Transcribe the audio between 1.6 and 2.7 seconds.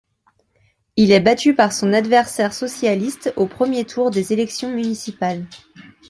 son adversaire